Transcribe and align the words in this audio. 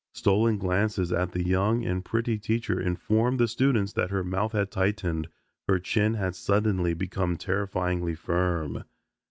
Stolen 0.15 0.57
glances 0.57 1.11
at 1.13 1.31
the 1.33 1.45
young 1.45 1.85
and 1.85 2.03
pretty 2.03 2.39
teacher 2.39 2.79
informed 2.81 3.39
the 3.39 3.47
students 3.47 3.93
that 3.93 4.09
her 4.09 4.23
mouth 4.23 4.51
had 4.53 4.71
tightened, 4.71 5.27
her 5.67 5.77
chin 5.77 6.15
had 6.15 6.33
suddenly 6.33 6.95
become 6.95 7.37
terrifyingly 7.37 8.15
firm. 8.15 8.83